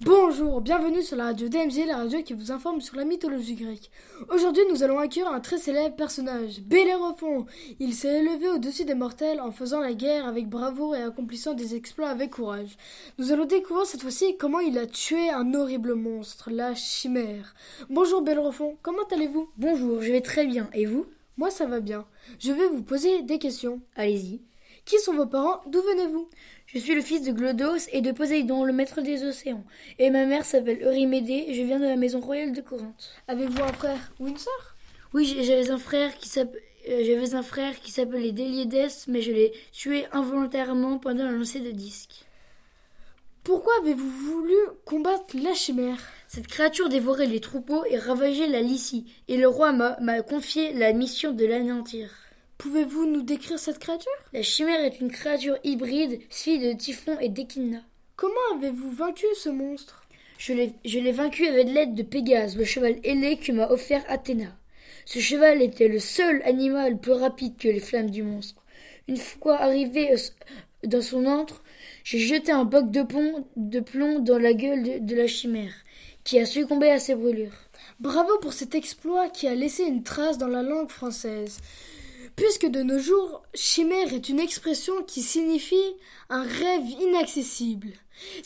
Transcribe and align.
Bonjour, 0.00 0.60
bienvenue 0.60 1.02
sur 1.02 1.16
la 1.16 1.24
radio 1.24 1.48
DMG, 1.48 1.86
la 1.86 1.96
radio 1.96 2.22
qui 2.22 2.34
vous 2.34 2.52
informe 2.52 2.80
sur 2.82 2.96
la 2.96 3.04
mythologie 3.04 3.54
grecque. 3.54 3.90
Aujourd'hui, 4.28 4.62
nous 4.70 4.82
allons 4.82 4.98
accueillir 4.98 5.28
un 5.28 5.40
très 5.40 5.56
célèbre 5.56 5.96
personnage, 5.96 6.60
Bellérophon. 6.60 7.46
Il 7.80 7.94
s'est 7.94 8.20
élevé 8.20 8.50
au-dessus 8.50 8.84
des 8.84 8.94
mortels 8.94 9.40
en 9.40 9.52
faisant 9.52 9.80
la 9.80 9.94
guerre 9.94 10.26
avec 10.26 10.48
bravoure 10.48 10.96
et 10.96 11.02
accomplissant 11.02 11.54
des 11.54 11.74
exploits 11.74 12.10
avec 12.10 12.32
courage. 12.32 12.76
Nous 13.18 13.32
allons 13.32 13.46
découvrir 13.46 13.86
cette 13.86 14.02
fois-ci 14.02 14.36
comment 14.36 14.60
il 14.60 14.76
a 14.76 14.86
tué 14.86 15.30
un 15.30 15.54
horrible 15.54 15.94
monstre, 15.94 16.50
la 16.50 16.74
chimère. 16.74 17.54
Bonjour 17.88 18.20
Bellérophon, 18.20 18.76
comment 18.82 19.06
allez-vous? 19.10 19.48
Bonjour, 19.56 20.02
je 20.02 20.12
vais 20.12 20.20
très 20.20 20.46
bien. 20.46 20.68
Et 20.74 20.84
vous? 20.84 21.06
Moi, 21.38 21.50
ça 21.50 21.64
va 21.64 21.80
bien. 21.80 22.04
Je 22.38 22.52
vais 22.52 22.68
vous 22.68 22.82
poser 22.82 23.22
des 23.22 23.38
questions. 23.38 23.80
Allez-y. 23.96 24.42
Qui 24.84 24.98
sont 24.98 25.14
vos 25.14 25.26
parents? 25.26 25.60
D'où 25.66 25.80
venez-vous? 25.80 26.28
Je 26.66 26.78
suis 26.78 26.94
le 26.94 27.02
fils 27.02 27.22
de 27.22 27.32
Glodos 27.32 27.88
et 27.92 28.00
de 28.00 28.10
Poséidon, 28.12 28.64
le 28.64 28.72
maître 28.72 29.00
des 29.00 29.24
océans. 29.24 29.64
Et 29.98 30.10
ma 30.10 30.24
mère 30.24 30.44
s'appelle 30.44 30.82
Eurymédée 30.82 31.44
et 31.48 31.54
je 31.54 31.62
viens 31.62 31.78
de 31.78 31.86
la 31.86 31.96
maison 31.96 32.20
royale 32.20 32.52
de 32.52 32.60
Corinthe. 32.60 33.10
Avez-vous 33.28 33.62
un 33.62 33.72
frère 33.72 34.12
ou 34.18 34.26
une 34.26 34.38
sœur? 34.38 34.76
Oui, 35.14 35.24
j'ai- 35.24 35.44
j'avais 35.44 35.70
un 35.70 35.78
frère 35.78 36.16
qui 36.18 36.28
s'appelait. 36.28 36.62
J'avais 36.84 37.36
un 37.36 37.44
frère 37.44 37.78
qui 37.80 37.92
s'appelait 37.92 38.32
Déliédès, 38.32 38.88
mais 39.06 39.22
je 39.22 39.30
l'ai 39.30 39.52
tué 39.70 40.06
involontairement 40.10 40.98
pendant 40.98 41.22
un 41.22 41.30
lancer 41.30 41.60
de 41.60 41.70
disque. 41.70 42.24
Pourquoi 43.44 43.72
avez-vous 43.82 44.10
voulu 44.10 44.56
combattre 44.84 45.36
la 45.40 45.54
chimère? 45.54 46.00
Cette 46.26 46.48
créature 46.48 46.88
dévorait 46.88 47.26
les 47.26 47.38
troupeaux 47.38 47.84
et 47.84 47.98
ravageait 47.98 48.48
la 48.48 48.62
Lycie, 48.62 49.06
et 49.28 49.36
le 49.36 49.46
roi 49.46 49.70
m'a 49.70 50.22
confié 50.22 50.72
la 50.72 50.92
mission 50.92 51.30
de 51.30 51.46
l'anéantir. 51.46 52.10
Pouvez-vous 52.58 53.06
nous 53.06 53.22
décrire 53.22 53.58
cette 53.58 53.78
créature? 53.78 54.10
La 54.32 54.42
chimère 54.42 54.84
est 54.84 55.00
une 55.00 55.10
créature 55.10 55.58
hybride, 55.64 56.20
fille 56.30 56.60
de 56.60 56.72
Typhon 56.72 57.18
et 57.18 57.28
d'Echidna. 57.28 57.80
Comment 58.16 58.56
avez-vous 58.56 58.92
vaincu 58.92 59.26
ce 59.34 59.48
monstre? 59.48 60.06
Je 60.38 60.52
l'ai 60.54 61.12
vaincu 61.12 61.46
avec 61.46 61.68
l'aide 61.68 61.94
de 61.94 62.02
Pégase, 62.02 62.56
le 62.56 62.64
cheval 62.64 62.98
ailé 63.04 63.36
que 63.36 63.52
m'a 63.52 63.68
offert 63.68 64.04
Athéna. 64.08 64.56
Ce 65.04 65.18
cheval 65.18 65.62
était 65.62 65.88
le 65.88 65.98
seul 65.98 66.42
animal 66.44 66.98
plus 66.98 67.12
rapide 67.12 67.56
que 67.56 67.68
les 67.68 67.80
flammes 67.80 68.10
du 68.10 68.22
monstre. 68.22 68.62
Une 69.08 69.16
fois 69.16 69.56
arrivé 69.60 70.14
dans 70.84 71.02
son 71.02 71.26
antre, 71.26 71.62
j'ai 72.04 72.18
jeté 72.18 72.52
un 72.52 72.64
boc 72.64 72.90
de, 72.90 73.02
pont, 73.02 73.46
de 73.56 73.80
plomb 73.80 74.20
dans 74.20 74.38
la 74.38 74.52
gueule 74.52 74.82
de, 74.82 74.98
de 74.98 75.16
la 75.16 75.26
chimère, 75.26 75.74
qui 76.24 76.38
a 76.38 76.46
succombé 76.46 76.90
à 76.90 77.00
ses 77.00 77.14
brûlures. 77.14 77.58
Bravo 77.98 78.38
pour 78.40 78.52
cet 78.52 78.74
exploit 78.74 79.28
qui 79.28 79.48
a 79.48 79.54
laissé 79.54 79.84
une 79.84 80.04
trace 80.04 80.38
dans 80.38 80.48
la 80.48 80.62
langue 80.62 80.90
française. 80.90 81.58
Puisque 82.36 82.66
de 82.66 82.82
nos 82.82 82.98
jours, 82.98 83.42
chimère 83.54 84.12
est 84.14 84.28
une 84.28 84.40
expression 84.40 85.02
qui 85.02 85.22
signifie 85.22 85.96
un 86.30 86.42
rêve 86.42 86.88
inaccessible. 87.00 87.88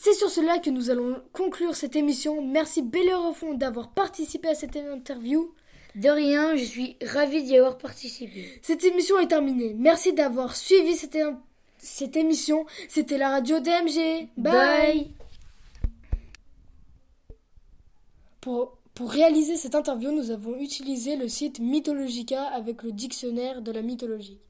C'est 0.00 0.14
sur 0.14 0.30
cela 0.30 0.58
que 0.58 0.70
nous 0.70 0.90
allons 0.90 1.22
conclure 1.32 1.76
cette 1.76 1.96
émission. 1.96 2.42
Merci 2.42 2.82
Bellérophon 2.82 3.54
d'avoir 3.54 3.90
participé 3.90 4.48
à 4.48 4.54
cette 4.54 4.76
interview. 4.76 5.52
De 5.94 6.10
rien, 6.10 6.56
je 6.56 6.64
suis 6.64 6.96
ravie 7.02 7.42
d'y 7.42 7.56
avoir 7.56 7.78
participé. 7.78 8.58
Cette 8.60 8.84
émission 8.84 9.18
est 9.18 9.28
terminée. 9.28 9.74
Merci 9.78 10.12
d'avoir 10.12 10.54
suivi 10.54 10.94
cette, 10.94 12.16
émission. 12.16 12.66
C'était 12.88 13.16
la 13.18 13.30
radio 13.30 13.60
DMG. 13.60 14.28
Bye. 14.36 15.10
Pour, 18.42 18.76
pour 18.96 19.10
réaliser 19.10 19.58
cette 19.58 19.74
interview, 19.74 20.10
nous 20.10 20.30
avons 20.30 20.56
utilisé 20.56 21.16
le 21.16 21.28
site 21.28 21.60
Mythologica 21.60 22.44
avec 22.44 22.82
le 22.82 22.92
dictionnaire 22.92 23.60
de 23.60 23.70
la 23.70 23.82
mythologie. 23.82 24.40